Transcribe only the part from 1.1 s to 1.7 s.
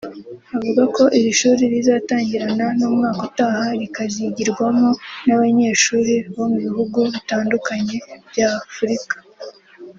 iri shuri